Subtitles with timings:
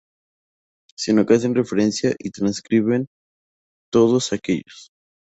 [0.97, 3.05] sino que hacen referencia y transcriben
[3.93, 4.89] todos aquellos